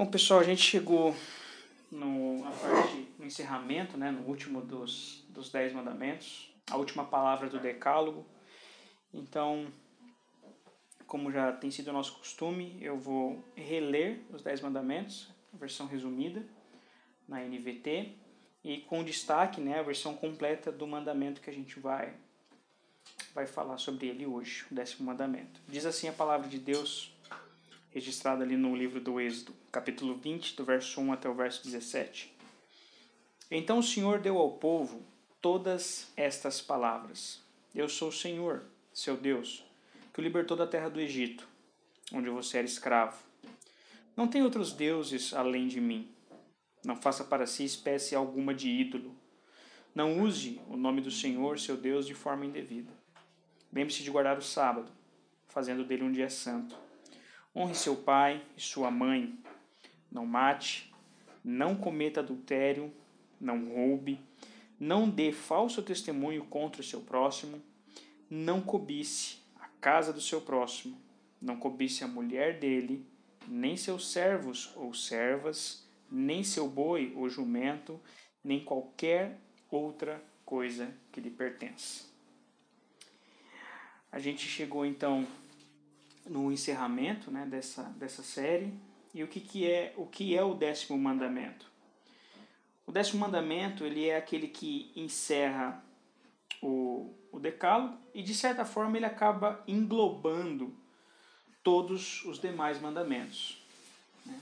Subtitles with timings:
[0.00, 1.14] Bom, pessoal, a gente chegou
[1.92, 7.50] no, a parte, no encerramento, né, no último dos, dos Dez Mandamentos, a última palavra
[7.50, 8.24] do Decálogo.
[9.12, 9.66] Então,
[11.06, 16.42] como já tem sido nosso costume, eu vou reler os Dez Mandamentos, a versão resumida,
[17.28, 18.14] na NVT,
[18.64, 22.14] e com destaque né, a versão completa do mandamento que a gente vai,
[23.34, 25.60] vai falar sobre ele hoje, o décimo mandamento.
[25.68, 27.12] Diz assim a palavra de Deus
[27.90, 32.32] registrada ali no livro do Êxodo, capítulo 20, do verso 1 até o verso 17.
[33.50, 35.02] Então o Senhor deu ao povo
[35.40, 37.42] todas estas palavras:
[37.74, 38.62] Eu sou o Senhor,
[38.94, 39.64] seu Deus,
[40.14, 41.48] que o libertou da terra do Egito,
[42.12, 43.18] onde você era escravo.
[44.16, 46.08] Não tem outros deuses além de mim.
[46.84, 49.14] Não faça para si espécie alguma de ídolo.
[49.94, 52.92] Não use o nome do Senhor, seu Deus, de forma indevida.
[53.72, 54.90] Lembre-se de guardar o sábado,
[55.48, 56.76] fazendo dele um dia santo.
[57.54, 59.38] Honre seu pai e sua mãe.
[60.10, 60.92] Não mate,
[61.44, 62.92] não cometa adultério,
[63.40, 64.20] não roube,
[64.78, 67.60] não dê falso testemunho contra o seu próximo,
[68.28, 70.96] não cobice a casa do seu próximo,
[71.40, 73.04] não cobice a mulher dele,
[73.48, 78.00] nem seus servos ou servas, nem seu boi ou jumento,
[78.42, 79.38] nem qualquer
[79.70, 82.04] outra coisa que lhe pertence.
[84.10, 85.26] A gente chegou então
[86.30, 88.72] no encerramento né, dessa, dessa série.
[89.12, 91.66] E o que, que, é, o que é o décimo mandamento?
[92.86, 95.82] O décimo mandamento ele é aquele que encerra
[96.62, 100.72] o, o decálogo e, de certa forma, ele acaba englobando
[101.64, 103.60] todos os demais mandamentos.
[104.24, 104.38] Né?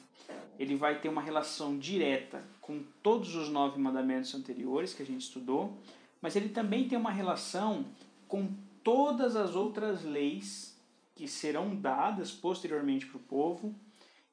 [0.58, 5.22] Ele vai ter uma relação direta com todos os nove mandamentos anteriores que a gente
[5.22, 5.74] estudou,
[6.20, 7.86] mas ele também tem uma relação
[8.26, 8.52] com
[8.84, 10.77] todas as outras leis
[11.18, 13.74] que serão dadas posteriormente para o povo,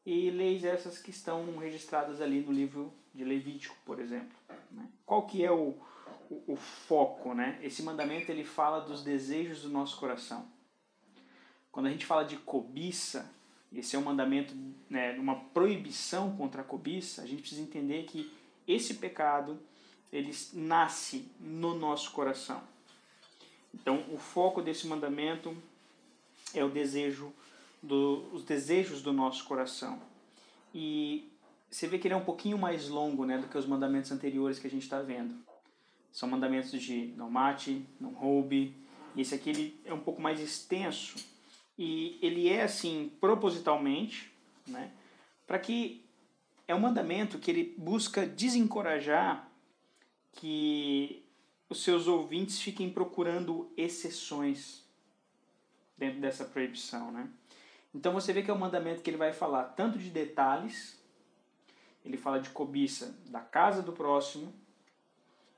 [0.05, 4.37] e leis essas que estão registradas ali no livro de Levítico, por exemplo.
[4.69, 4.87] Né?
[5.03, 5.75] Qual que é o,
[6.29, 7.33] o, o, foco?
[7.33, 7.59] Né?
[7.63, 10.47] Esse mandamento ele fala dos desejos do nosso coração.
[11.71, 13.33] Quando a gente fala de cobiça,
[13.73, 14.53] esse é um mandamento,
[14.87, 18.31] né, uma proibição contra a cobiça, a gente precisa entender que
[18.67, 19.59] esse pecado
[20.13, 22.61] ele nasce no nosso coração.
[23.73, 25.57] Então, o foco desse mandamento
[26.59, 27.33] é o desejo
[27.81, 29.99] do, os desejos do nosso coração.
[30.73, 31.31] E
[31.69, 34.59] você vê que ele é um pouquinho mais longo né, do que os mandamentos anteriores
[34.59, 35.35] que a gente está vendo.
[36.11, 38.75] São mandamentos de não mate, não roube.
[39.15, 41.15] Esse aqui ele é um pouco mais extenso.
[41.77, 44.31] E ele é assim propositalmente,
[44.65, 44.91] né,
[45.45, 46.05] para que
[46.67, 49.51] é um mandamento que ele busca desencorajar
[50.31, 51.23] que
[51.69, 54.84] os seus ouvintes fiquem procurando exceções
[55.97, 57.27] dentro dessa proibição, né?
[57.93, 61.01] Então você vê que é um mandamento que ele vai falar tanto de detalhes,
[62.03, 64.53] ele fala de cobiça da casa do próximo,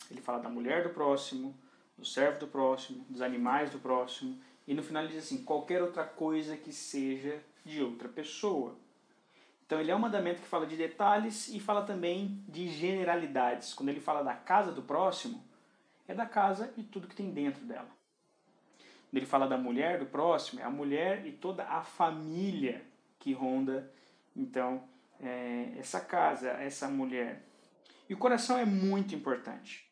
[0.10, 1.56] ele fala da mulher do próximo,
[1.98, 5.82] do servo do próximo, dos animais do próximo, e no final ele diz assim, qualquer
[5.82, 8.78] outra coisa que seja de outra pessoa.
[9.66, 13.74] Então ele é um mandamento que fala de detalhes e fala também de generalidades.
[13.74, 15.44] Quando ele fala da casa do próximo,
[16.08, 17.97] é da casa e tudo que tem dentro dela
[19.14, 22.86] ele fala da mulher do próximo, é a mulher e toda a família
[23.20, 23.92] que ronda,
[24.36, 24.84] então,
[25.20, 27.44] é, essa casa, essa mulher.
[28.10, 29.90] E o coração é muito importante.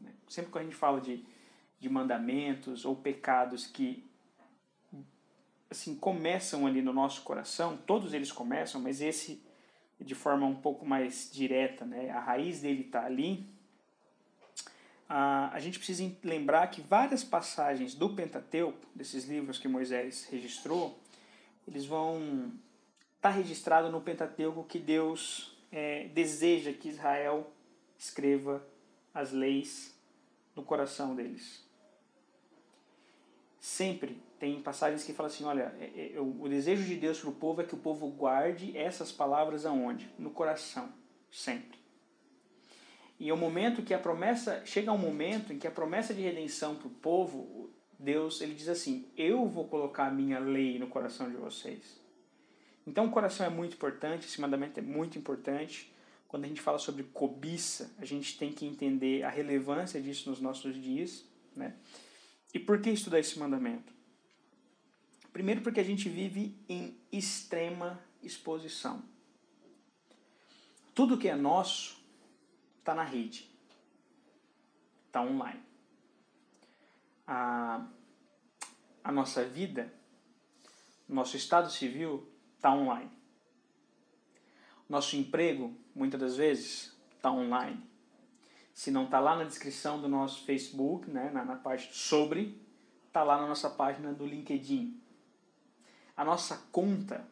[0.00, 0.12] Né?
[0.28, 1.24] Sempre que a gente fala de,
[1.80, 4.06] de mandamentos ou pecados que
[5.70, 9.42] assim começam ali no nosso coração, todos eles começam, mas esse
[10.00, 12.10] de forma um pouco mais direta, né?
[12.10, 13.46] A raiz dele está ali
[15.08, 20.98] a, gente precisa lembrar que várias passagens do Pentateuco, desses livros que Moisés registrou,
[21.66, 22.52] eles vão
[23.16, 27.50] estar tá registrado no Pentateuco que Deus é, deseja que Israel
[27.96, 28.62] escreva
[29.14, 29.98] as leis
[30.54, 31.66] no coração deles.
[33.58, 37.34] Sempre tem passagens que falam assim, olha, é, é, o desejo de Deus para o
[37.34, 40.08] povo é que o povo guarde essas palavras aonde?
[40.18, 40.92] No coração,
[41.30, 41.78] sempre.
[43.20, 46.76] E o momento que a promessa chega um momento em que a promessa de redenção
[46.76, 51.28] para o povo, Deus ele diz assim: eu vou colocar a minha lei no coração
[51.28, 52.00] de vocês.
[52.86, 55.92] Então o coração é muito importante, esse mandamento é muito importante.
[56.28, 60.40] Quando a gente fala sobre cobiça, a gente tem que entender a relevância disso nos
[60.40, 61.24] nossos dias,
[61.56, 61.74] né?
[62.52, 63.92] E por que estudar esse mandamento?
[65.32, 69.02] Primeiro porque a gente vive em extrema exposição.
[70.94, 71.97] Tudo que é nosso
[72.88, 73.46] está na rede,
[75.06, 75.60] está online.
[77.26, 77.86] A,
[79.04, 79.92] a nossa vida,
[81.06, 82.26] nosso estado civil
[82.56, 83.10] está online.
[84.88, 87.86] Nosso emprego, muitas das vezes, está online.
[88.72, 92.58] Se não está lá na descrição do nosso Facebook, né, na, na parte sobre,
[93.06, 94.98] está lá na nossa página do LinkedIn.
[96.16, 97.28] A nossa conta,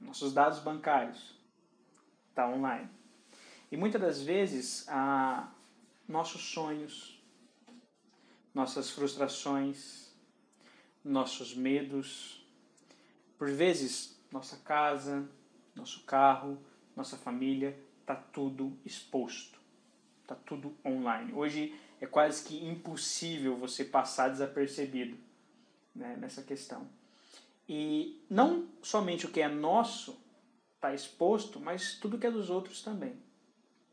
[0.00, 1.38] nossos dados bancários,
[2.30, 2.88] está online.
[3.74, 5.52] E muitas das vezes, a,
[6.06, 7.20] nossos sonhos,
[8.54, 10.14] nossas frustrações,
[11.04, 12.46] nossos medos,
[13.36, 15.28] por vezes nossa casa,
[15.74, 16.56] nosso carro,
[16.94, 19.58] nossa família, está tudo exposto,
[20.22, 21.32] está tudo online.
[21.32, 25.18] Hoje é quase que impossível você passar desapercebido
[25.92, 26.88] né, nessa questão.
[27.68, 30.16] E não somente o que é nosso
[30.76, 33.33] está exposto, mas tudo que é dos outros também.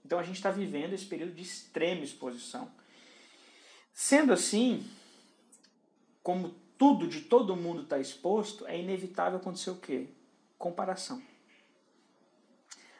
[0.06, 2.72] Então a gente está vivendo esse período de extrema exposição.
[3.94, 4.86] Sendo assim,
[6.24, 10.08] como tudo de todo mundo está exposto, é inevitável acontecer o quê?
[10.58, 11.22] Comparação.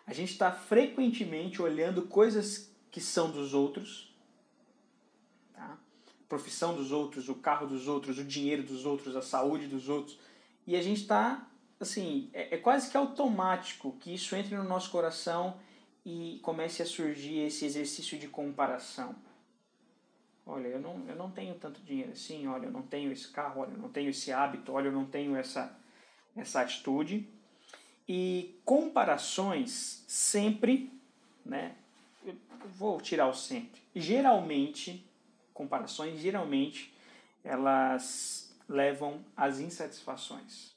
[0.06, 4.14] A gente está frequentemente olhando coisas que são dos outros,
[5.54, 5.78] tá?
[5.78, 9.88] a profissão dos outros, o carro dos outros, o dinheiro dos outros, a saúde dos
[9.88, 10.20] outros,
[10.68, 11.48] e a gente está,
[11.80, 15.58] assim, é, é quase que automático que isso entre no nosso coração
[16.06, 19.16] e comece a surgir esse exercício de comparação.
[20.46, 23.62] Olha, eu não, eu não tenho tanto dinheiro assim, olha, eu não tenho esse carro,
[23.62, 25.78] olha, eu não tenho esse hábito, olha, eu não tenho essa,
[26.36, 27.28] essa atitude.
[28.08, 30.92] E comparações sempre,
[31.46, 31.76] né?
[32.76, 33.82] Vou tirar o sempre.
[33.96, 35.06] Geralmente,
[35.54, 36.94] comparações, geralmente,
[37.44, 40.72] elas levam às insatisfações.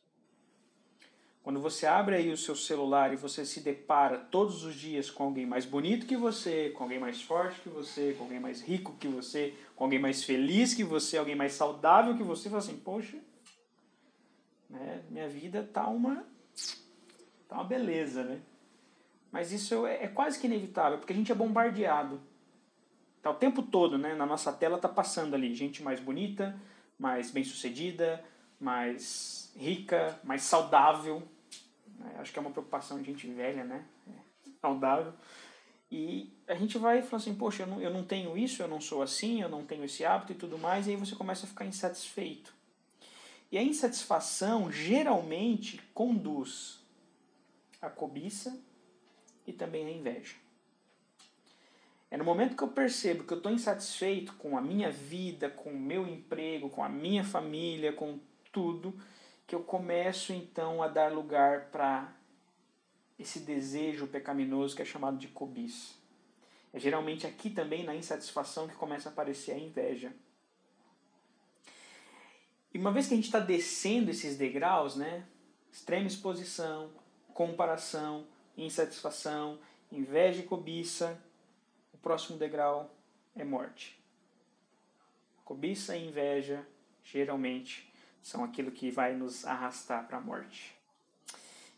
[1.44, 5.24] Quando você abre aí o seu celular e você se depara todos os dias com
[5.24, 8.96] alguém mais bonito que você, com alguém mais forte que você, com alguém mais rico
[8.98, 12.78] que você, com alguém mais feliz que você, alguém mais saudável que você, fala assim,
[12.78, 13.18] poxa,
[14.70, 16.24] né, minha vida tá uma
[17.46, 18.40] tá uma beleza, né?
[19.30, 22.22] Mas isso é, é quase que inevitável, porque a gente é bombardeado.
[23.20, 24.14] Tá o tempo todo, né?
[24.14, 26.58] Na nossa tela tá passando ali gente mais bonita,
[26.98, 28.24] mais bem-sucedida,
[28.58, 31.22] mais rica, mais saudável?
[32.18, 33.84] Acho que é uma preocupação de gente velha, né?
[34.08, 34.12] É,
[34.60, 35.12] saudável.
[35.90, 38.80] E a gente vai falando assim, poxa, eu não, eu não tenho isso, eu não
[38.80, 41.48] sou assim, eu não tenho esse hábito e tudo mais, e aí você começa a
[41.48, 42.52] ficar insatisfeito.
[43.52, 46.80] E a insatisfação geralmente conduz
[47.80, 48.58] à cobiça
[49.46, 50.34] e também à inveja.
[52.10, 55.70] É no momento que eu percebo que eu estou insatisfeito com a minha vida, com
[55.70, 58.18] o meu emprego, com a minha família, com
[58.52, 58.94] tudo,
[59.46, 62.12] que eu começo então a dar lugar para
[63.18, 65.94] esse desejo pecaminoso que é chamado de cobiça.
[66.72, 70.12] É geralmente aqui também na insatisfação que começa a aparecer a inveja.
[72.72, 75.24] E uma vez que a gente está descendo esses degraus, né?
[75.70, 76.90] Extrema exposição,
[77.32, 78.26] comparação,
[78.56, 79.60] insatisfação,
[79.92, 81.20] inveja e cobiça,
[81.92, 82.92] o próximo degrau
[83.36, 83.96] é morte.
[85.44, 86.66] Cobiça e inveja,
[87.04, 87.88] geralmente,
[88.24, 90.74] são aquilo que vai nos arrastar para a morte.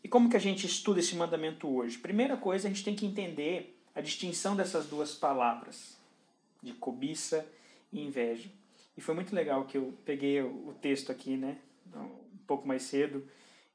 [0.01, 1.97] E como que a gente estuda esse mandamento hoje?
[1.97, 5.97] Primeira coisa, a gente tem que entender a distinção dessas duas palavras,
[6.63, 7.45] de cobiça
[7.91, 8.49] e inveja.
[8.95, 11.57] E foi muito legal que eu peguei o texto aqui, né,
[11.93, 13.27] um pouco mais cedo,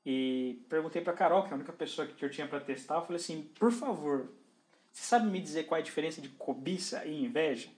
[0.05, 3.03] e perguntei para Carol, que é a única pessoa que eu tinha para testar, eu
[3.03, 4.31] falei assim, por favor,
[4.91, 7.69] você sabe me dizer qual é a diferença de cobiça e inveja?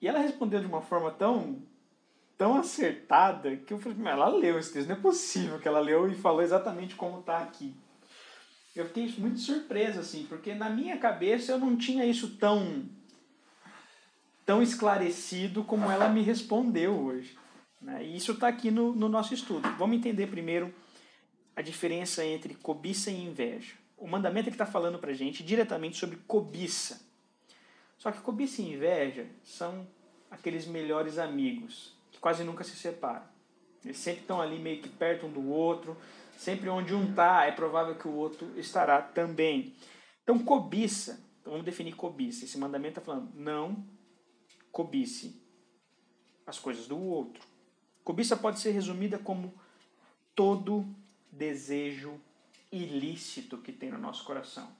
[0.00, 1.60] E ela respondeu de uma forma tão
[2.40, 5.78] tão acertada que eu falei, mas ela leu esse texto, não é possível que ela
[5.78, 7.76] leu e falou exatamente como está aqui.
[8.74, 12.88] Eu fiquei muito surpreso, assim, porque na minha cabeça eu não tinha isso tão,
[14.46, 17.36] tão esclarecido como ela me respondeu hoje.
[17.78, 18.06] Né?
[18.06, 19.68] E isso está aqui no, no nosso estudo.
[19.76, 20.74] Vamos entender primeiro
[21.54, 23.74] a diferença entre cobiça e inveja.
[23.98, 27.02] O mandamento é que está falando para gente diretamente sobre cobiça.
[27.98, 29.86] Só que cobiça e inveja são
[30.30, 33.26] aqueles melhores amigos quase nunca se separam.
[33.84, 35.96] Eles sempre estão ali meio que perto um do outro.
[36.36, 39.74] Sempre onde um está, é provável que o outro estará também.
[40.22, 41.20] Então, cobiça.
[41.44, 42.44] Vamos definir cobiça.
[42.44, 43.84] Esse mandamento está falando, não
[44.70, 45.40] cobice
[46.46, 47.42] as coisas do outro.
[48.04, 49.52] Cobiça pode ser resumida como
[50.34, 50.86] todo
[51.30, 52.20] desejo
[52.72, 54.70] ilícito que tem no nosso coração.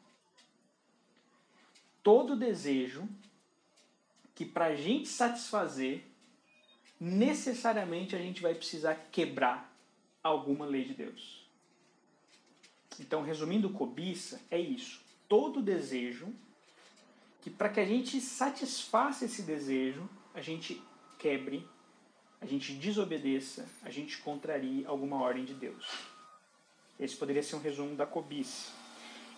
[2.02, 3.08] Todo desejo
[4.34, 6.09] que para a gente satisfazer
[7.00, 9.74] necessariamente a gente vai precisar quebrar
[10.22, 11.48] alguma lei de Deus.
[12.98, 15.00] Então, resumindo, cobiça é isso.
[15.26, 16.28] Todo desejo
[17.40, 20.82] que para que a gente satisfaça esse desejo, a gente
[21.18, 21.66] quebre,
[22.40, 25.86] a gente desobedeça, a gente contrarie alguma ordem de Deus.
[26.98, 28.72] Esse poderia ser um resumo da cobiça.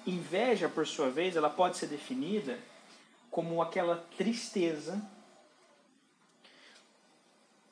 [0.04, 2.58] inveja, por sua vez, ela pode ser definida
[3.30, 5.00] como aquela tristeza,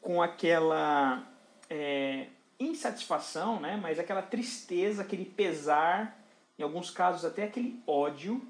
[0.00, 1.26] com aquela
[1.68, 2.26] é,
[2.58, 3.78] insatisfação, né?
[3.80, 6.18] mas aquela tristeza, aquele pesar,
[6.58, 8.46] em alguns casos até aquele ódio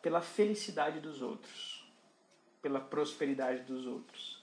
[0.00, 1.84] pela felicidade dos outros,
[2.62, 4.38] pela prosperidade dos outros.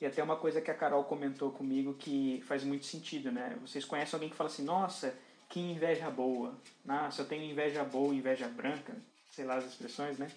[0.00, 3.58] E até uma coisa que a Carol comentou comigo que faz muito sentido, né?
[3.60, 5.14] Vocês conhecem alguém que fala assim, nossa,
[5.48, 6.54] que inveja boa.
[6.84, 8.96] Nossa, eu tenho inveja boa, inveja branca,
[9.30, 10.30] sei lá as expressões, né?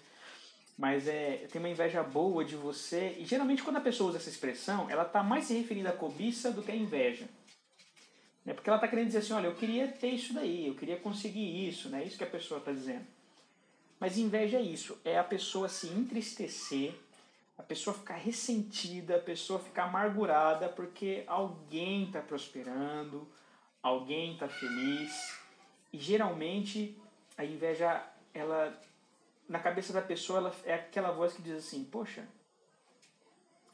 [0.76, 3.16] Mas é, tem uma inveja boa de você.
[3.18, 6.50] E geralmente quando a pessoa usa essa expressão, ela está mais se referindo à cobiça
[6.50, 7.28] do que à inveja.
[8.44, 8.52] Né?
[8.52, 11.68] Porque ela está querendo dizer assim, olha, eu queria ter isso daí, eu queria conseguir
[11.68, 12.04] isso, né?
[12.04, 13.06] Isso que a pessoa está dizendo.
[13.98, 16.94] Mas inveja é isso, é a pessoa se entristecer,
[17.56, 23.26] a pessoa ficar ressentida, a pessoa ficar amargurada porque alguém está prosperando,
[23.82, 25.38] alguém está feliz.
[25.92, 26.98] E geralmente
[27.38, 28.04] a inveja,
[28.34, 28.78] ela
[29.48, 32.26] na cabeça da pessoa, ela é aquela voz que diz assim: Poxa,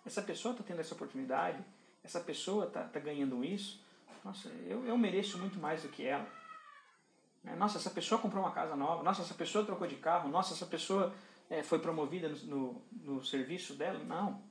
[0.05, 1.65] essa pessoa está tendo essa oportunidade,
[2.03, 3.85] essa pessoa está tá ganhando isso,
[4.25, 6.29] nossa, eu, eu mereço muito mais do que ela.
[7.43, 7.55] Né?
[7.57, 10.67] Nossa, essa pessoa comprou uma casa nova, nossa, essa pessoa trocou de carro, nossa, essa
[10.67, 11.15] pessoa
[11.49, 13.99] é, foi promovida no, no, no serviço dela.
[14.05, 14.43] Não,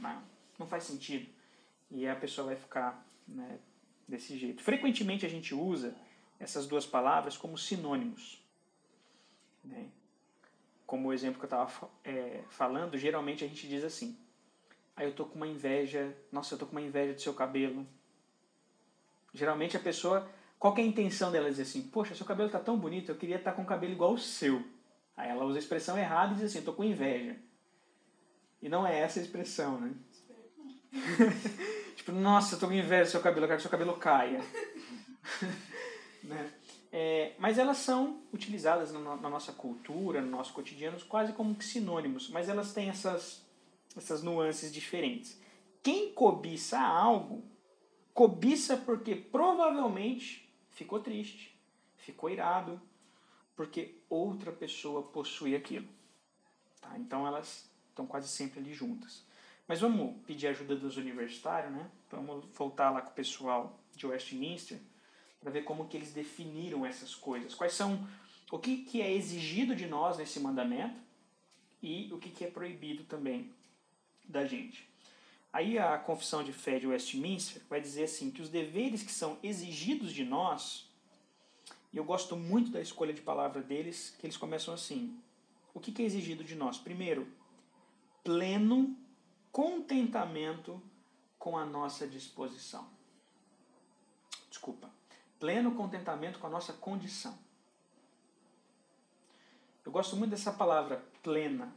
[0.00, 0.22] não,
[0.58, 1.28] não faz sentido.
[1.90, 3.58] E a pessoa vai ficar né,
[4.08, 4.62] desse jeito.
[4.62, 5.96] Frequentemente a gente usa
[6.38, 8.44] essas duas palavras como sinônimos.
[9.64, 9.88] Né?
[10.86, 14.16] Como o exemplo que eu estava é, falando, geralmente a gente diz assim:
[14.96, 17.34] aí ah, eu tô com uma inveja, nossa, eu tô com uma inveja do seu
[17.34, 17.86] cabelo.
[19.34, 20.28] Geralmente a pessoa,
[20.58, 23.36] qual é a intenção dela dizer assim: poxa, seu cabelo tá tão bonito, eu queria
[23.36, 24.62] estar tá com um cabelo igual o seu.
[25.16, 27.36] Aí ela usa a expressão errada e diz assim: tô com inveja.
[28.62, 29.92] E não é essa a expressão, né?
[31.96, 34.40] tipo, nossa, eu tô com inveja do seu cabelo, eu quero que seu cabelo caia.
[36.22, 36.50] né?
[36.98, 42.30] É, mas elas são utilizadas na, na, nossa cultura, no nosso cotidiano, quase como sinônimos,
[42.30, 43.44] mas elas têm essas,
[43.94, 45.38] essas nuances diferentes.
[45.82, 47.44] Quem cobiça algo,
[48.14, 51.54] cobiça porque provavelmente ficou triste,
[51.98, 52.80] ficou irado,
[53.54, 55.88] porque outra pessoa possui aquilo.
[56.80, 56.98] Tá?
[56.98, 59.22] Então elas estão quase sempre ali juntas.
[59.68, 61.90] Mas vamos pedir ajuda dos universitários, né?
[62.10, 64.80] Vamos voltar lá com o pessoal de Westminster
[65.40, 67.54] para ver como que eles definiram essas coisas.
[67.54, 68.06] Quais são
[68.50, 71.00] o que, que é exigido de nós nesse mandamento
[71.82, 73.52] e o que, que é proibido também
[74.24, 74.88] da gente.
[75.52, 79.38] Aí a Confissão de Fé de Westminster vai dizer assim que os deveres que são
[79.42, 80.88] exigidos de nós,
[81.92, 85.18] e eu gosto muito da escolha de palavra deles, que eles começam assim:
[85.72, 86.76] o que, que é exigido de nós?
[86.76, 87.26] Primeiro,
[88.22, 88.96] pleno
[89.50, 90.82] contentamento
[91.38, 92.86] com a nossa disposição.
[94.50, 94.90] Desculpa
[95.38, 97.36] pleno contentamento com a nossa condição.
[99.84, 101.72] Eu gosto muito dessa palavra plena.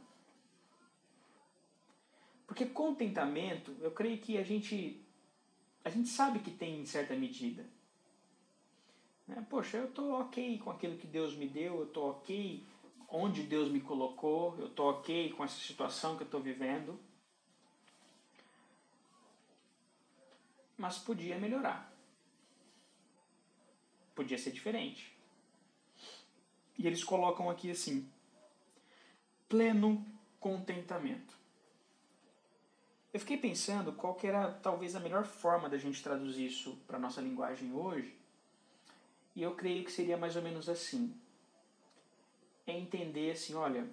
[2.46, 5.00] Porque contentamento, eu creio que a gente
[5.84, 7.64] a gente sabe que tem em certa medida.
[9.26, 9.46] Né?
[9.48, 12.66] Poxa, eu estou ok com aquilo que Deus me deu, eu estou ok
[13.08, 16.98] onde Deus me colocou, eu estou ok com essa situação que eu estou vivendo.
[20.76, 21.89] Mas podia melhorar
[24.20, 25.16] podia ser diferente.
[26.76, 28.06] E eles colocam aqui assim:
[29.48, 30.04] pleno
[30.38, 31.34] contentamento.
[33.14, 36.98] Eu fiquei pensando qual que era talvez a melhor forma da gente traduzir isso para
[36.98, 38.14] nossa linguagem hoje.
[39.34, 41.14] E eu creio que seria mais ou menos assim.
[42.66, 43.88] É entender assim, olha,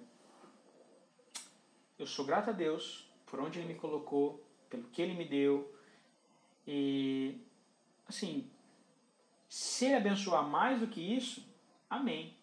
[1.98, 5.74] eu sou grato a Deus por onde Ele me colocou, pelo que Ele me deu.
[6.66, 7.40] E,
[8.06, 8.48] assim,
[9.48, 11.42] se ele abençoar mais do que isso,
[11.88, 12.36] amém.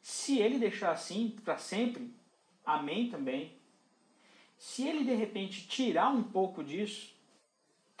[0.00, 2.14] Se ele deixar assim para sempre,
[2.64, 3.58] amém também.
[4.56, 7.14] Se ele de repente tirar um pouco disso,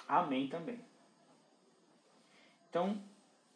[0.06, 0.78] amém também.
[2.68, 3.02] Então,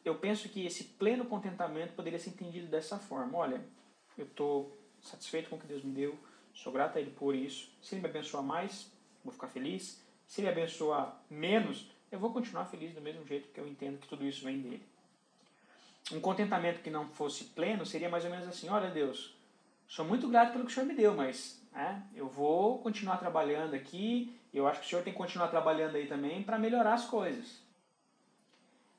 [0.04, 3.64] eu penso que esse pleno contentamento poderia ser entendido dessa forma: olha,
[4.16, 6.18] eu estou satisfeito com o que Deus me deu,
[6.52, 7.70] sou grato a Ele por isso.
[7.80, 8.90] Se Ele me abençoar mais,
[9.24, 10.02] vou ficar feliz.
[10.26, 14.08] Se Ele abençoar menos, eu vou continuar feliz do mesmo jeito que eu entendo que
[14.08, 14.82] tudo isso vem dele.
[16.12, 19.36] Um contentamento que não fosse pleno seria mais ou menos assim: olha, Deus,
[19.86, 23.74] sou muito grato pelo que o Senhor me deu, mas né, eu vou continuar trabalhando
[23.74, 27.04] aqui, eu acho que o Senhor tem que continuar trabalhando aí também para melhorar as
[27.04, 27.62] coisas.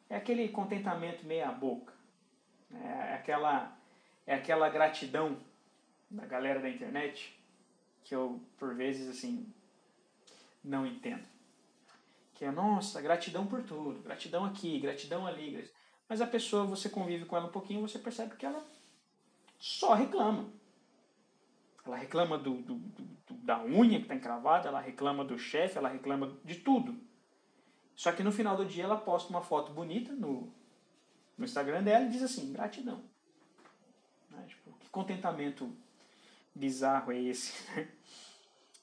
[0.07, 1.93] É aquele contentamento meia-boca,
[2.69, 3.75] né, é aquela,
[4.27, 5.37] é aquela gratidão
[6.09, 7.35] da galera da internet
[8.03, 9.51] que eu, por vezes, assim,
[10.63, 11.23] não entendo
[12.39, 15.69] que é, nossa, gratidão por tudo, gratidão aqui, gratidão ali.
[16.07, 18.65] Mas a pessoa, você convive com ela um pouquinho, você percebe que ela
[19.59, 20.49] só reclama.
[21.85, 25.89] Ela reclama do, do, do da unha que está encravada, ela reclama do chefe, ela
[25.89, 26.97] reclama de tudo.
[27.93, 30.49] Só que no final do dia ela posta uma foto bonita no,
[31.37, 33.03] no Instagram dela e diz assim, gratidão.
[34.29, 34.45] Né?
[34.47, 35.69] Tipo, que contentamento
[36.55, 37.51] bizarro é esse?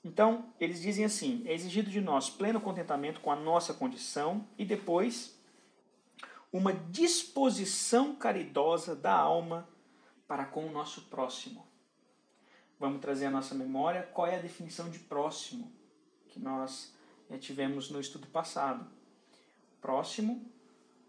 [0.07, 4.65] Então, eles dizem assim, é exigido de nós pleno contentamento com a nossa condição e
[4.65, 5.37] depois
[6.53, 9.69] uma disposição caridosa da alma
[10.29, 11.67] para com o nosso próximo.
[12.79, 15.73] Vamos trazer à nossa memória qual é a definição de próximo
[16.29, 16.95] que nós
[17.29, 18.89] eh, tivemos no estudo passado.
[19.81, 20.49] Próximo,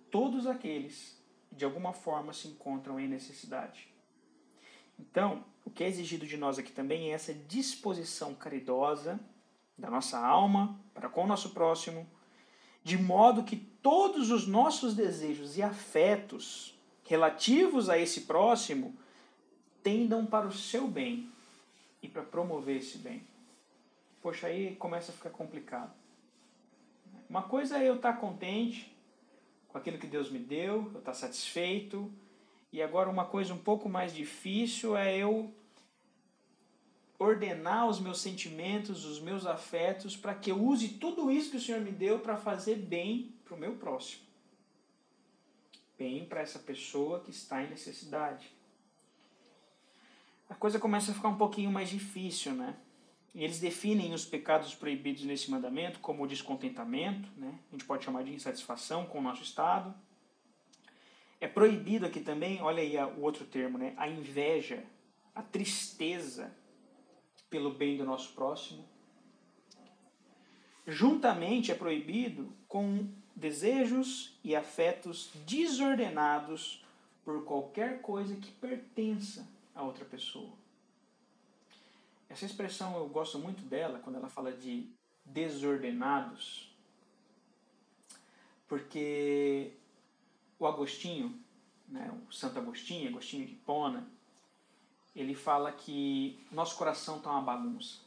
[0.10, 3.94] todos aqueles que de alguma forma se encontram em necessidade.
[4.98, 9.20] Então, o que é exigido de nós aqui também é essa disposição caridosa
[9.78, 12.08] da nossa alma para com o nosso próximo,
[12.86, 18.96] de modo que todos os nossos desejos e afetos relativos a esse próximo
[19.84, 21.30] tendam para o seu bem
[22.02, 23.22] e para promover esse bem.
[24.22, 25.94] Poxa, aí começa a ficar complicado.
[27.30, 28.96] Uma coisa é eu estar contente
[29.68, 32.10] com aquilo que Deus me deu, eu estar satisfeito,
[32.72, 35.54] e agora uma coisa um pouco mais difícil é eu
[37.20, 41.62] ordenar os meus sentimentos, os meus afetos, para que eu use tudo isso que o
[41.62, 44.22] Senhor me deu para fazer bem para o meu próximo.
[45.98, 48.52] Bem para essa pessoa que está em necessidade.
[50.50, 52.76] A coisa começa a ficar um pouquinho mais difícil, né?
[53.34, 57.60] E eles definem os pecados proibidos nesse mandamento como o descontentamento, né?
[57.70, 59.94] a gente pode chamar de insatisfação com o nosso estado.
[61.40, 63.94] É proibido aqui também, olha aí o outro termo, né?
[63.98, 64.84] a inveja,
[65.36, 66.52] a tristeza
[67.50, 68.88] pelo bem do nosso próximo.
[70.86, 76.84] Juntamente é proibido com desejos e afetos desordenados
[77.24, 80.54] por qualquer coisa que pertença a outra pessoa.
[82.30, 84.90] Essa expressão eu gosto muito dela quando ela fala de
[85.24, 86.76] desordenados,
[88.68, 89.74] porque
[90.60, 91.40] o Agostinho,
[91.88, 94.08] né, o Santo Agostinho, Agostinho de Hipona,
[95.16, 98.00] ele fala que nosso coração está uma bagunça.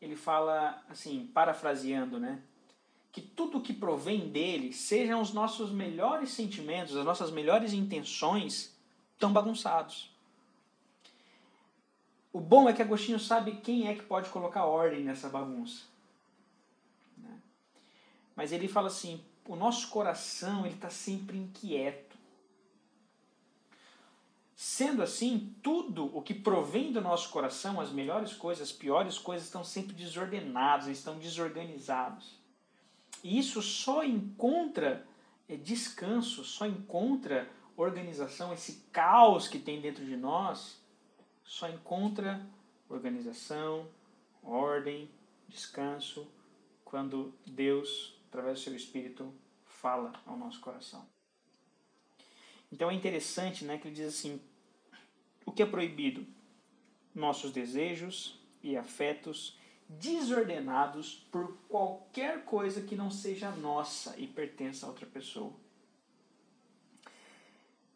[0.00, 2.40] Ele fala, assim, parafraseando, né?
[3.10, 8.72] Que tudo que provém dele, sejam os nossos melhores sentimentos, as nossas melhores intenções,
[9.14, 10.12] estão bagunçados.
[12.32, 15.82] O bom é que Agostinho sabe quem é que pode colocar ordem nessa bagunça.
[17.16, 17.40] Né?
[18.36, 22.16] Mas ele fala assim: o nosso coração ele está sempre inquieto.
[24.54, 29.46] Sendo assim, tudo o que provém do nosso coração, as melhores coisas, as piores coisas,
[29.46, 32.36] estão sempre desordenados, estão desorganizados.
[33.24, 35.06] E isso só encontra
[35.48, 40.78] é, descanso, só encontra organização, esse caos que tem dentro de nós,
[41.42, 42.44] só encontra
[42.88, 43.86] organização,
[44.42, 45.08] ordem,
[45.48, 46.26] descanso,
[46.84, 49.32] quando Deus, através do seu Espírito,
[49.64, 51.06] fala ao nosso coração.
[52.70, 54.40] Então é interessante né, que ele diz assim:
[55.44, 56.26] o que é proibido?
[57.14, 59.56] Nossos desejos e afetos
[59.88, 65.52] desordenados por qualquer coisa que não seja nossa e pertença a outra pessoa.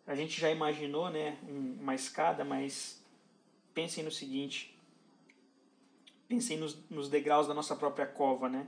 [0.06, 3.00] A gente já imaginou né, uma escada, mas
[3.74, 4.76] pensem no seguinte:
[6.26, 8.48] pensem nos, nos degraus da nossa própria cova.
[8.48, 8.66] Né?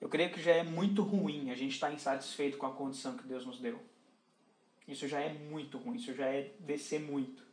[0.00, 3.24] Eu creio que já é muito ruim a gente estar insatisfeito com a condição que
[3.24, 3.78] Deus nos deu.
[4.88, 7.44] Isso já é muito ruim, isso já é descer muito.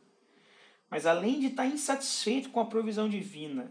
[0.90, 3.70] Mas além de estar insatisfeito com a provisão divina,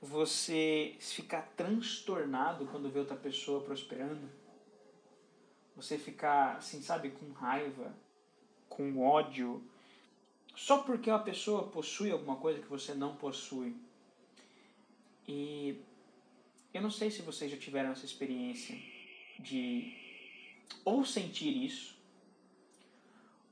[0.00, 4.28] você ficar transtornado quando vê outra pessoa prosperando,
[5.76, 7.94] você ficar, assim, sabe, com raiva,
[8.68, 9.62] com ódio,
[10.54, 13.76] só porque uma pessoa possui alguma coisa que você não possui.
[15.28, 15.78] E
[16.72, 18.76] eu não sei se vocês já tiveram essa experiência
[19.38, 19.96] de
[20.84, 21.98] ou sentir isso,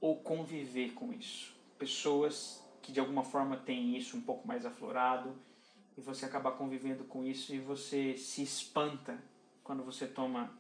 [0.01, 1.55] ou conviver com isso.
[1.79, 5.37] Pessoas que de alguma forma têm isso um pouco mais aflorado
[5.97, 9.23] e você acaba convivendo com isso e você se espanta
[9.65, 10.57] quando você toma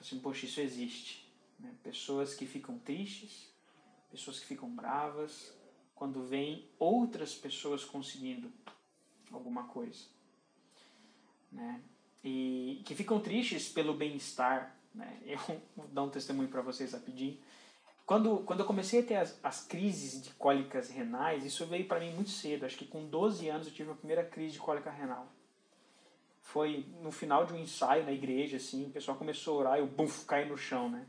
[0.00, 1.28] assim, poxa, isso existe.
[1.58, 1.74] Né?
[1.82, 3.52] Pessoas que ficam tristes,
[4.10, 5.52] pessoas que ficam bravas
[5.94, 8.50] quando veem outras pessoas conseguindo
[9.30, 10.06] alguma coisa.
[11.50, 11.80] Né?
[12.22, 14.74] E que ficam tristes pelo bem-estar.
[14.94, 15.18] Né?
[15.26, 15.38] Eu
[15.76, 17.38] vou dar um testemunho para vocês rapidinho.
[18.10, 22.00] Quando, quando eu comecei a ter as, as crises de cólicas renais, isso veio para
[22.00, 22.66] mim muito cedo.
[22.66, 25.28] Acho que com 12 anos eu tive a primeira crise de cólica renal.
[26.42, 29.82] Foi no final de um ensaio na igreja, assim, o pessoal começou a orar e
[29.82, 31.06] eu, buf, caí no chão, né?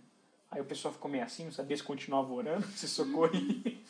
[0.51, 3.81] Aí o pessoal ficou meio assim, não sabia se continuava orando, se socorria.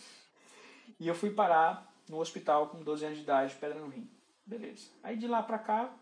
[0.98, 4.10] e eu fui parar no hospital com 12 anos de idade, pedra no rim.
[4.46, 4.88] Beleza.
[5.04, 5.94] Aí de lá pra cá,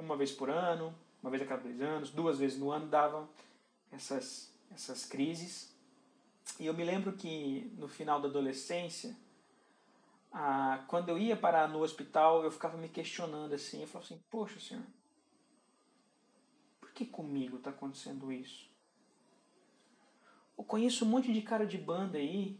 [0.00, 3.28] uma vez por ano, uma vez a cada dois anos, duas vezes no ano, dava
[3.90, 5.74] essas, essas crises.
[6.58, 9.16] E eu me lembro que no final da adolescência,
[10.32, 13.80] ah, quando eu ia parar no hospital, eu ficava me questionando assim.
[13.80, 14.84] Eu falava assim: Poxa, senhor,
[16.80, 18.68] por que comigo está acontecendo isso?
[20.56, 22.58] Eu conheço um monte de cara de banda aí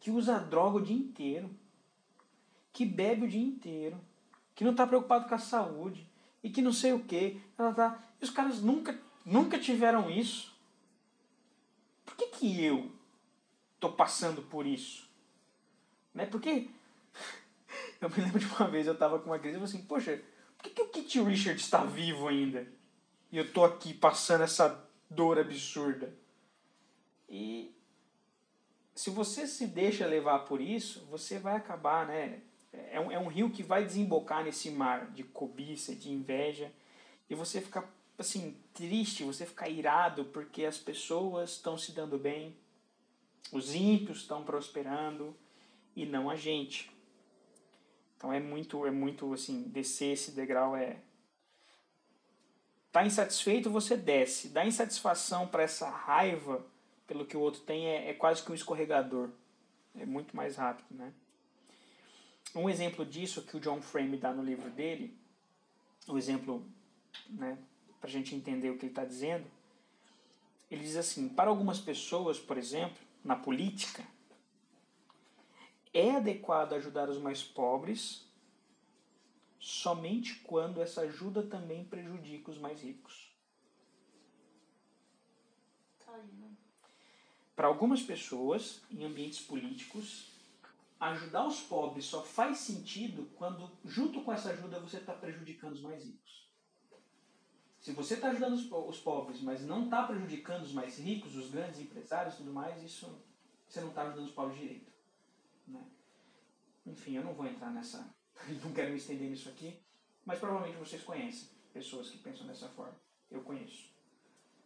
[0.00, 1.54] que usa droga o dia inteiro,
[2.72, 4.00] que bebe o dia inteiro,
[4.60, 6.06] que não está preocupado com a saúde
[6.42, 7.40] e que não sei o que.
[8.20, 10.54] E os caras nunca, nunca tiveram isso.
[12.04, 12.92] Por que, que eu
[13.74, 15.08] estou passando por isso?
[16.12, 16.26] Né?
[16.26, 16.68] Porque
[18.02, 20.22] eu me lembro de uma vez eu estava com uma crise e falei assim, poxa,
[20.58, 22.70] por que, que o Kit Richard está vivo ainda?
[23.32, 26.14] E eu tô aqui passando essa dor absurda.
[27.26, 27.74] E
[28.94, 32.42] se você se deixa levar por isso, você vai acabar, né?
[32.72, 36.72] É um, é um rio que vai desembocar nesse mar de cobiça, de inveja,
[37.28, 37.84] e você fica
[38.18, 42.54] assim triste, você fica irado porque as pessoas estão se dando bem,
[43.50, 45.34] os ímpios estão prosperando,
[45.94, 46.90] e não a gente.
[48.16, 50.98] Então é muito, é muito assim, descer esse degrau é.
[52.92, 54.48] Tá insatisfeito, você desce.
[54.48, 56.64] Dá insatisfação para essa raiva
[57.06, 59.30] pelo que o outro tem é, é quase que um escorregador.
[59.96, 61.12] É muito mais rápido, né?
[62.54, 65.16] Um exemplo disso que o John Frame dá no livro dele,
[66.08, 66.64] o um exemplo,
[67.28, 67.58] né,
[68.00, 69.46] para a gente entender o que ele está dizendo,
[70.70, 74.04] ele diz assim: para algumas pessoas, por exemplo, na política,
[75.92, 78.24] é adequado ajudar os mais pobres
[79.58, 83.30] somente quando essa ajuda também prejudica os mais ricos.
[86.04, 86.50] Tá né?
[87.54, 90.29] Para algumas pessoas, em ambientes políticos,
[91.00, 95.80] ajudar os pobres só faz sentido quando, junto com essa ajuda, você está prejudicando os
[95.80, 96.48] mais ricos.
[97.80, 101.80] Se você está ajudando os, pobres, mas não está prejudicando os mais ricos, os grandes
[101.80, 103.18] empresários e tudo mais, isso
[103.66, 104.92] você não está ajudando os pobres direito.
[105.66, 105.82] Né?
[106.84, 108.14] Enfim, eu não vou entrar nessa.
[108.62, 109.80] não quero me estender nisso aqui,
[110.26, 113.00] mas provavelmente vocês conhecem pessoas que pensam dessa forma.
[113.30, 113.88] Eu conheço.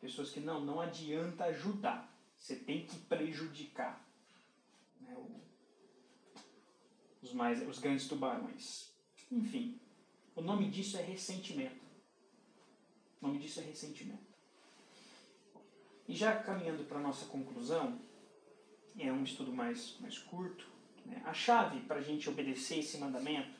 [0.01, 2.13] Pessoas que não, não adianta ajudar.
[2.37, 4.05] Você tem que prejudicar.
[5.01, 5.44] Né, o,
[7.25, 8.93] os, mais, os grandes tubarões.
[9.33, 9.81] Enfim,
[10.37, 11.83] o nome disso é ressentimento.
[13.21, 14.35] O nome disso é ressentimento.
[16.07, 17.99] E já caminhando para a nossa conclusão,
[18.99, 20.69] é um estudo mais, mais curto,
[21.07, 21.23] né?
[21.25, 23.59] A chave para a gente obedecer esse mandamento,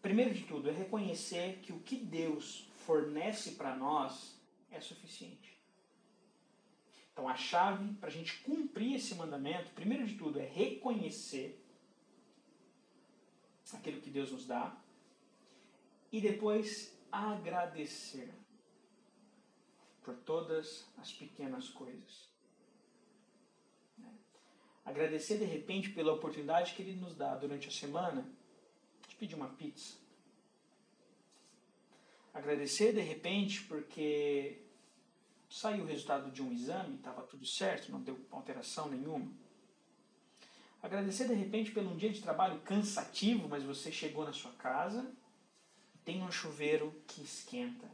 [0.00, 5.52] primeiro de tudo, é reconhecer que o que Deus fornece para nós é suficiente.
[7.12, 11.61] Então, a chave para a gente cumprir esse mandamento, primeiro de tudo, é reconhecer
[13.76, 14.76] aquilo que Deus nos dá
[16.10, 18.32] e depois agradecer
[20.02, 22.30] por todas as pequenas coisas.
[24.84, 28.28] Agradecer de repente pela oportunidade que Ele nos dá durante a semana
[29.08, 29.96] de pedir uma pizza.
[32.34, 34.62] Agradecer de repente porque
[35.48, 39.30] saiu o resultado de um exame, estava tudo certo, não deu alteração nenhuma.
[40.82, 45.14] Agradecer de repente pelo um dia de trabalho cansativo, mas você chegou na sua casa
[45.94, 47.88] e tem um chuveiro que esquenta.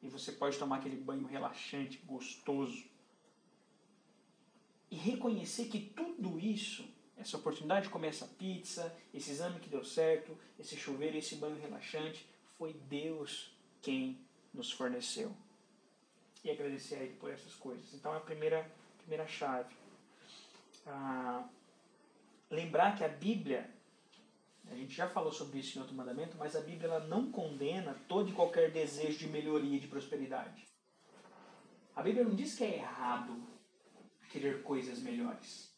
[0.00, 2.88] E você pode tomar aquele banho relaxante, gostoso
[4.90, 6.84] e reconhecer que tudo isso,
[7.16, 11.60] essa oportunidade de comer essa pizza, esse exame que deu certo, esse chuveiro, esse banho
[11.60, 12.26] relaxante,
[12.56, 14.18] foi Deus quem
[14.52, 15.34] nos forneceu.
[16.42, 17.92] E agradecer a Ele por essas coisas.
[17.94, 19.74] Então é a primeira, primeira chave.
[20.86, 21.46] Ah,
[22.50, 23.70] lembrar que a Bíblia,
[24.70, 27.94] a gente já falou sobre isso em outro mandamento, mas a Bíblia ela não condena
[28.08, 30.66] todo e qualquer desejo de melhoria e de prosperidade.
[31.94, 33.40] A Bíblia não diz que é errado
[34.30, 35.70] querer coisas melhores.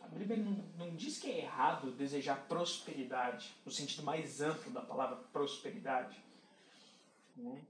[0.00, 4.80] A Bíblia não, não diz que é errado desejar prosperidade, no sentido mais amplo da
[4.80, 6.16] palavra prosperidade.
[7.36, 7.60] Né?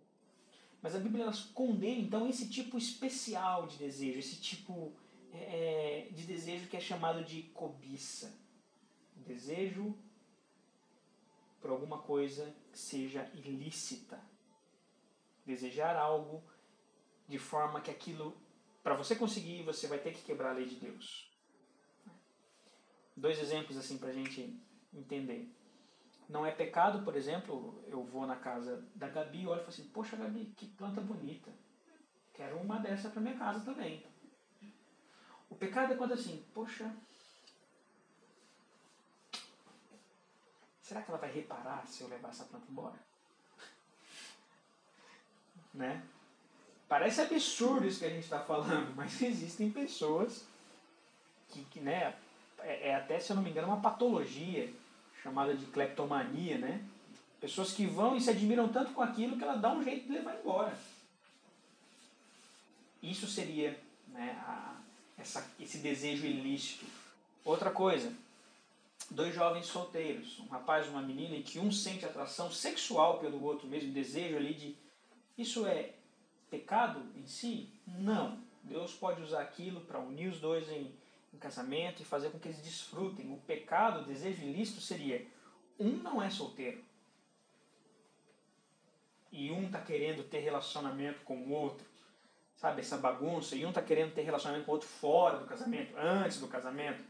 [0.83, 4.93] Mas a Bíblia condena então esse tipo especial de desejo, esse tipo
[5.35, 8.39] é, de desejo que é chamado de cobiça.
[9.17, 9.97] Desejo
[11.61, 14.21] por alguma coisa que seja ilícita.
[15.45, 16.43] Desejar algo
[17.29, 18.37] de forma que aquilo
[18.83, 21.33] para você conseguir, você vai ter que quebrar a lei de Deus.
[23.17, 25.51] Dois exemplos assim para a gente entender.
[26.29, 29.69] Não é pecado, por exemplo, eu vou na casa da Gabi e olho e falo
[29.69, 31.51] assim, poxa Gabi, que planta bonita.
[32.35, 34.05] quero uma dessa para minha casa também.
[35.55, 36.93] O pecado é quando assim, poxa,
[40.83, 42.99] será que ela vai reparar se eu levar essa planta embora?
[45.73, 46.03] né?
[46.89, 50.45] Parece absurdo isso que a gente está falando, mas existem pessoas
[51.51, 52.17] que, que né,
[52.59, 54.75] é, é, até, se eu não me engano, uma patologia
[55.23, 56.85] chamada de cleptomania, né?
[57.41, 60.15] Pessoas que vão e se admiram tanto com aquilo que ela dá um jeito de
[60.15, 60.77] levar embora.
[63.01, 64.74] Isso seria né, a,
[65.19, 66.87] essa, esse desejo ilícito.
[67.45, 68.13] Outra coisa,
[69.11, 73.43] dois jovens solteiros, um rapaz e uma menina, em que um sente atração sexual pelo
[73.43, 74.77] outro, mesmo desejo ali de.
[75.37, 75.93] Isso é
[76.51, 77.69] pecado em si?
[77.87, 78.39] Não.
[78.63, 80.91] Deus pode usar aquilo para unir os dois em,
[81.33, 83.31] em casamento e fazer com que eles desfrutem.
[83.33, 85.27] O pecado, o desejo ilícito seria:
[85.79, 86.83] um não é solteiro.
[89.31, 91.85] E um está querendo ter relacionamento com o outro
[92.65, 95.95] sabe, essa bagunça, e um está querendo ter relacionamento com o outro fora do casamento,
[95.99, 97.05] antes do casamento.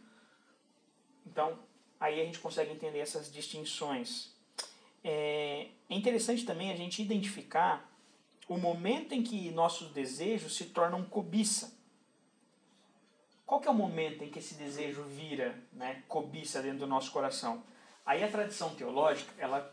[1.25, 1.57] Então,
[2.01, 4.35] aí a gente consegue entender essas distinções.
[5.05, 7.89] É, é interessante também a gente identificar
[8.49, 11.79] o momento em que nossos desejos se tornam cobiça.
[13.47, 17.13] Qual que é o momento em que esse desejo vira né, cobiça dentro do nosso
[17.13, 17.63] coração?
[18.05, 19.73] Aí a tradição teológica, ela,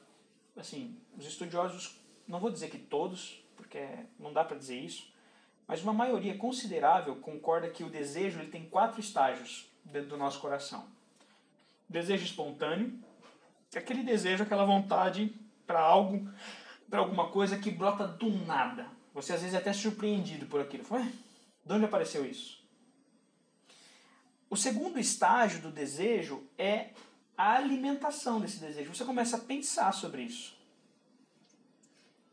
[0.55, 3.83] assim, os estudiosos, não vou dizer que todos, porque
[4.19, 5.10] não dá para dizer isso,
[5.71, 10.41] mas uma maioria considerável concorda que o desejo ele tem quatro estágios dentro do nosso
[10.41, 10.85] coração.
[11.87, 12.99] Desejo espontâneo,
[13.73, 15.33] é aquele desejo, aquela vontade
[15.65, 16.29] para algo,
[16.89, 18.85] para alguma coisa que brota do nada.
[19.13, 20.83] Você às vezes é até surpreendido por aquilo.
[20.83, 21.03] Foi?
[21.03, 22.61] De onde apareceu isso?
[24.49, 26.89] O segundo estágio do desejo é
[27.37, 28.93] a alimentação desse desejo.
[28.93, 30.53] Você começa a pensar sobre isso.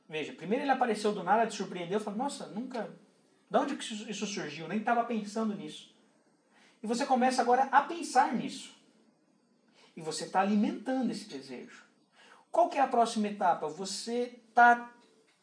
[0.08, 2.90] Veja, primeiro ele apareceu do nada, te surpreendeu, falou, nossa, nunca
[3.50, 4.68] de onde que isso surgiu?
[4.68, 5.94] Nem estava pensando nisso.
[6.82, 8.76] E você começa agora a pensar nisso.
[9.96, 11.84] E você está alimentando esse desejo.
[12.52, 13.68] Qual que é a próxima etapa?
[13.68, 14.92] Você está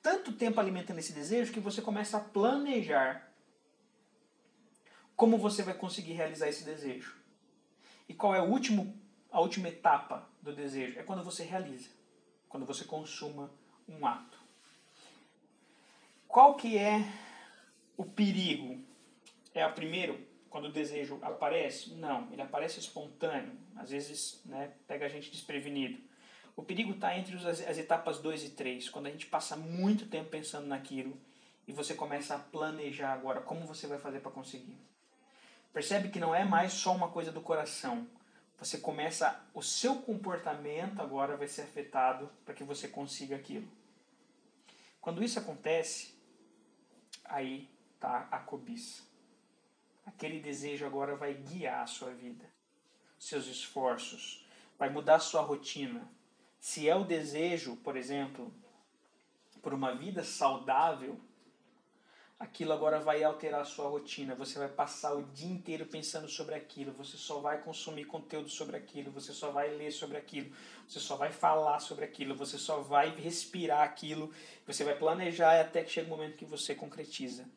[0.01, 3.31] tanto tempo alimentando esse desejo que você começa a planejar
[5.15, 7.15] como você vai conseguir realizar esse desejo.
[8.07, 8.95] E qual é o último,
[9.31, 10.99] a última etapa do desejo?
[10.99, 11.89] É quando você realiza,
[12.47, 13.51] quando você consuma
[13.87, 14.39] um ato.
[16.27, 16.99] Qual que é
[17.97, 18.83] o perigo
[19.53, 21.93] é o primeiro, quando o desejo aparece?
[21.95, 23.53] Não, ele aparece espontâneo.
[23.75, 25.99] Às vezes né, pega a gente desprevenido.
[26.55, 30.05] O perigo está entre as, as etapas 2 e 3, quando a gente passa muito
[30.07, 31.19] tempo pensando naquilo
[31.67, 34.77] e você começa a planejar agora como você vai fazer para conseguir.
[35.73, 38.07] Percebe que não é mais só uma coisa do coração.
[38.57, 43.67] Você começa, o seu comportamento agora vai ser afetado para que você consiga aquilo.
[45.01, 46.15] Quando isso acontece,
[47.25, 47.69] aí
[48.05, 49.03] tá a cobiça.
[50.05, 52.45] Aquele desejo agora vai guiar a sua vida,
[53.17, 54.45] seus esforços,
[54.77, 56.07] vai mudar a sua rotina.
[56.59, 58.53] Se é o desejo, por exemplo,
[59.61, 61.19] por uma vida saudável,
[62.39, 64.35] aquilo agora vai alterar a sua rotina.
[64.35, 68.77] Você vai passar o dia inteiro pensando sobre aquilo, você só vai consumir conteúdo sobre
[68.77, 70.55] aquilo, você só vai ler sobre aquilo,
[70.87, 74.31] você só vai falar sobre aquilo, você só vai respirar aquilo,
[74.67, 77.49] você vai planejar até que chega o momento que você concretiza.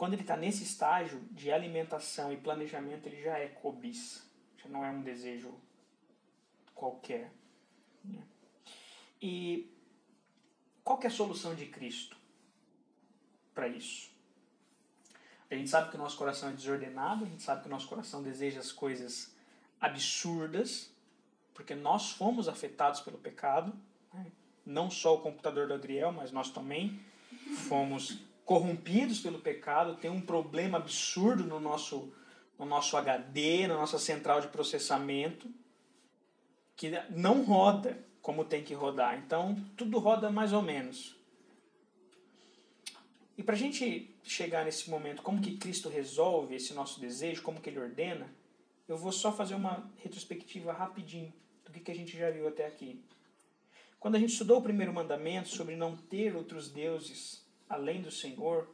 [0.00, 4.22] Quando ele está nesse estágio de alimentação e planejamento, ele já é cobiça,
[4.56, 5.54] já não é um desejo
[6.74, 7.30] qualquer.
[8.02, 8.22] Né?
[9.20, 9.70] E
[10.82, 12.16] qual é a solução de Cristo
[13.54, 14.10] para isso?
[15.50, 17.86] A gente sabe que o nosso coração é desordenado, a gente sabe que o nosso
[17.86, 19.36] coração deseja as coisas
[19.78, 20.90] absurdas,
[21.52, 23.78] porque nós fomos afetados pelo pecado,
[24.14, 24.32] né?
[24.64, 26.98] não só o computador do Adriel, mas nós também
[27.68, 32.12] fomos corrompidos pelo pecado, tem um problema absurdo no nosso,
[32.58, 35.48] no nosso HD, na nossa central de processamento,
[36.76, 39.18] que não roda como tem que rodar.
[39.18, 41.16] Então, tudo roda mais ou menos.
[43.36, 47.60] E para a gente chegar nesse momento, como que Cristo resolve esse nosso desejo, como
[47.60, 48.30] que Ele ordena,
[48.86, 51.32] eu vou só fazer uma retrospectiva rapidinho
[51.64, 53.02] do que, que a gente já viu até aqui.
[53.98, 58.68] Quando a gente estudou o primeiro mandamento sobre não ter outros deuses além do Senhor,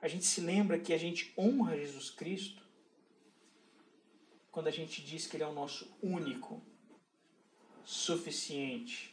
[0.00, 2.62] a gente se lembra que a gente honra Jesus Cristo
[4.52, 6.62] quando a gente diz que Ele é o nosso único,
[7.84, 9.12] suficiente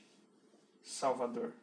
[0.84, 1.53] Salvador.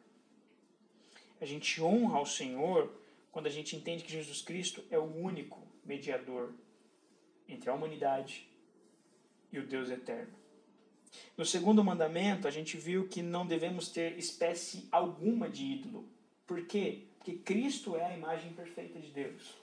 [1.39, 2.91] A gente honra ao Senhor
[3.31, 6.53] quando a gente entende que Jesus Cristo é o único mediador
[7.47, 8.49] entre a humanidade
[9.51, 10.35] e o Deus eterno.
[11.37, 16.16] No segundo mandamento, a gente viu que não devemos ter espécie alguma de ídolo
[16.47, 17.03] Por quê?
[17.17, 19.53] Porque Cristo é a imagem perfeita de Deus.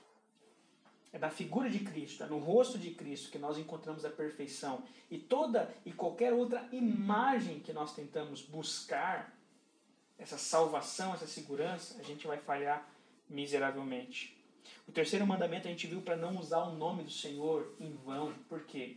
[1.13, 4.83] É da figura de Cristo, é no rosto de Cristo que nós encontramos a perfeição.
[5.11, 9.33] E toda e qualquer outra imagem que nós tentamos buscar,
[10.19, 12.87] essa salvação, essa segurança, a gente vai falhar
[13.29, 14.37] miseravelmente.
[14.87, 18.35] O terceiro mandamento a gente viu para não usar o nome do Senhor em vão.
[18.49, 18.97] Por quê?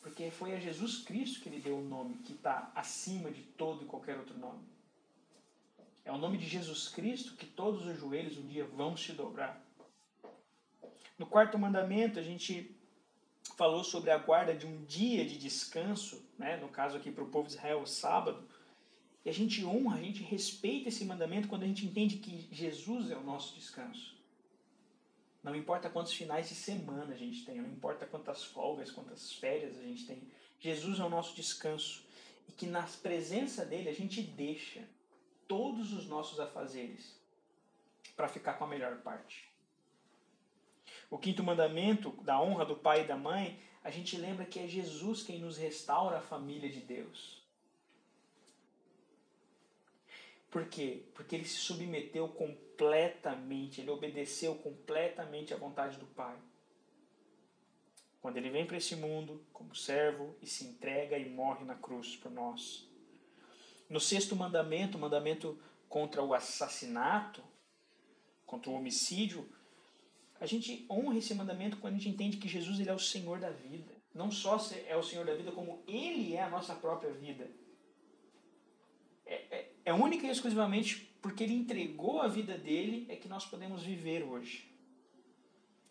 [0.00, 3.82] Porque foi a Jesus Cristo que ele deu o nome que está acima de todo
[3.82, 4.69] e qualquer outro nome.
[6.04, 9.62] É o nome de Jesus Cristo que todos os joelhos um dia vão se dobrar.
[11.18, 12.74] No quarto mandamento, a gente
[13.56, 16.56] falou sobre a guarda de um dia de descanso, né?
[16.56, 18.48] no caso aqui para o povo de Israel, o sábado.
[19.24, 23.10] E a gente honra, a gente respeita esse mandamento quando a gente entende que Jesus
[23.10, 24.16] é o nosso descanso.
[25.42, 29.78] Não importa quantos finais de semana a gente tem, não importa quantas folgas, quantas férias
[29.78, 30.22] a gente tem.
[30.58, 32.02] Jesus é o nosso descanso.
[32.48, 34.82] E que na presença dele a gente deixa
[35.50, 37.18] todos os nossos afazeres
[38.14, 39.50] para ficar com a melhor parte.
[41.10, 44.68] O quinto mandamento, da honra do pai e da mãe, a gente lembra que é
[44.68, 47.42] Jesus quem nos restaura a família de Deus.
[50.52, 51.02] Por quê?
[51.14, 56.38] Porque ele se submeteu completamente, ele obedeceu completamente à vontade do Pai.
[58.22, 62.14] Quando ele vem para esse mundo como servo e se entrega e morre na cruz
[62.14, 62.89] por nós.
[63.90, 67.42] No sexto mandamento, o mandamento contra o assassinato,
[68.46, 69.46] contra o homicídio,
[70.40, 73.40] a gente honra esse mandamento quando a gente entende que Jesus ele é o Senhor
[73.40, 73.92] da vida.
[74.14, 77.48] Não só é o Senhor da vida, como Ele é a nossa própria vida.
[79.24, 83.44] É, é, é única e exclusivamente porque Ele entregou a vida dele é que nós
[83.44, 84.68] podemos viver hoje.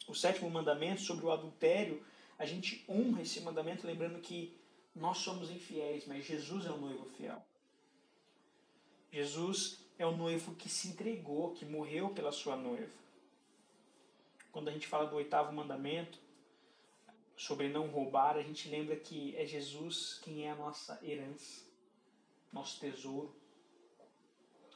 [0.08, 2.04] O sétimo mandamento sobre o adultério,
[2.38, 4.58] a gente honra esse mandamento lembrando que
[4.96, 7.42] nós somos infiéis, mas Jesus é o noivo fiel.
[9.12, 13.00] Jesus é o noivo que se entregou, que morreu pela sua noiva
[14.52, 16.18] quando a gente fala do oitavo mandamento,
[17.38, 21.64] sobre não roubar, a gente lembra que é Jesus quem é a nossa herança,
[22.52, 23.34] nosso tesouro.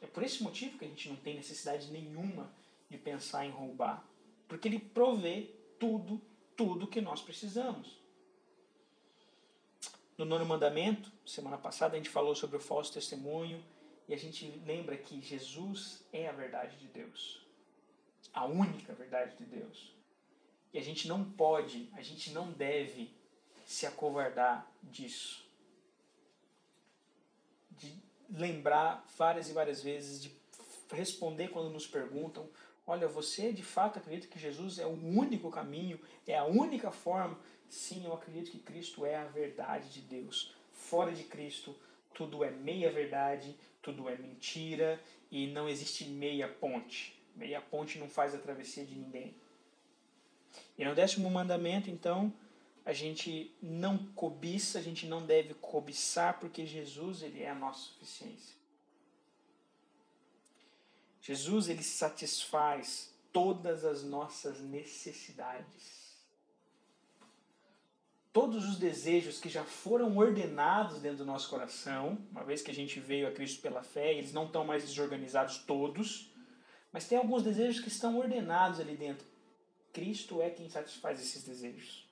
[0.01, 2.49] É por esse motivo que a gente não tem necessidade nenhuma
[2.89, 4.05] de pensar em roubar,
[4.47, 6.21] porque ele provê tudo,
[6.55, 8.01] tudo que nós precisamos.
[10.17, 13.61] No nono mandamento, semana passada, a gente falou sobre o falso testemunho
[14.07, 17.43] e a gente lembra que Jesus é a verdade de Deus
[18.33, 19.93] a única verdade de Deus.
[20.73, 23.13] E a gente não pode, a gente não deve
[23.65, 25.45] se acovardar disso.
[27.71, 27.95] De
[28.29, 30.31] lembrar várias e várias vezes, de
[30.91, 32.49] responder quando nos perguntam:
[32.87, 37.39] olha, você de fato acredita que Jesus é o único caminho, é a única forma?
[37.69, 40.55] Sim, eu acredito que Cristo é a verdade de Deus.
[40.71, 41.75] Fora de Cristo,
[42.13, 47.21] tudo é meia verdade, tudo é mentira e não existe meia ponte.
[47.35, 49.35] Meia ponte não faz a travessia de ninguém.
[50.77, 52.33] E no décimo mandamento, então,
[52.85, 57.81] a gente não cobiça, a gente não deve cobiçar, porque Jesus ele é a nossa
[57.81, 58.55] suficiência.
[61.21, 66.02] Jesus ele satisfaz todas as nossas necessidades.
[68.33, 72.73] Todos os desejos que já foram ordenados dentro do nosso coração, uma vez que a
[72.73, 76.33] gente veio a Cristo pela fé, eles não estão mais desorganizados todos,
[76.91, 79.27] mas tem alguns desejos que estão ordenados ali dentro.
[79.93, 82.09] Cristo é quem satisfaz esses desejos.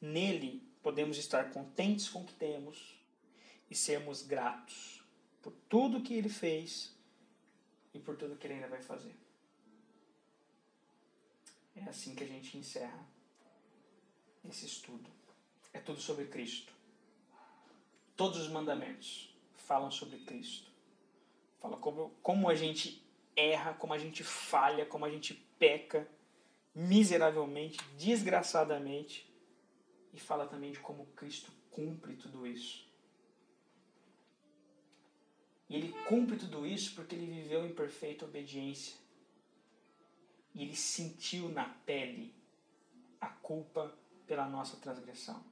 [0.00, 2.96] Nele podemos estar contentes com o que temos
[3.68, 5.02] e sermos gratos
[5.42, 6.96] por tudo que ele fez
[7.92, 9.16] e por tudo que ele ainda vai fazer.
[11.74, 13.11] É assim que a gente encerra
[14.48, 15.08] esse estudo.
[15.72, 16.72] É tudo sobre Cristo.
[18.16, 20.70] Todos os mandamentos falam sobre Cristo.
[21.60, 23.02] Fala como, como a gente
[23.34, 26.08] erra, como a gente falha, como a gente peca
[26.74, 29.30] miseravelmente, desgraçadamente.
[30.12, 32.86] E fala também de como Cristo cumpre tudo isso.
[35.68, 38.94] E ele cumpre tudo isso porque ele viveu em perfeita obediência.
[40.54, 42.34] E ele sentiu na pele
[43.18, 43.96] a culpa
[44.32, 45.51] pela nossa transgressão.